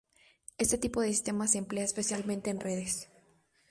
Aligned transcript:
Este 0.57 0.79
tipo 0.79 0.99
de 1.01 1.09
sistemas 1.09 1.51
se 1.51 1.59
emplea 1.59 1.83
especialmente 1.83 2.49
en 2.49 2.59
redes. 2.59 3.07